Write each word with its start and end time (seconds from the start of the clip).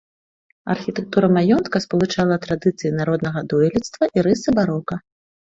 Архітэктура 0.73 1.27
маёнтка 1.37 1.81
спалучала 1.85 2.39
традыцыі 2.47 2.91
народнага 3.01 3.45
дойлідства 3.53 4.03
і 4.17 4.27
рысы 4.31 4.49
барока. 4.59 5.01